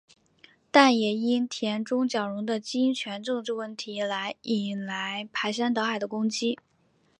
[0.71, 6.57] 但也因田中角荣的金权政治问题来引来排山倒海的攻击。